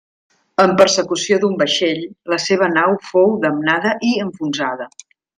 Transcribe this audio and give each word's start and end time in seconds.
En 0.61 0.71
persecució 0.79 1.35
d'un 1.43 1.51
vaixell 1.59 1.99
la 2.33 2.39
seva 2.47 2.69
nau 2.77 2.95
fou 3.11 3.35
damnada 3.47 3.93
i 4.13 4.15
enfonsada. 4.27 4.89